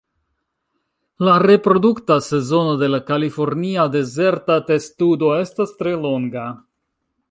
La 1.27 1.35
reprodukta 1.43 2.17
sezono 2.29 2.73
de 2.85 2.91
la 2.95 3.03
Kalifornia 3.11 3.87
dezerta 3.99 4.59
testudo 4.75 5.35
estas 5.47 5.81
tre 5.83 5.99
longa. 6.09 6.53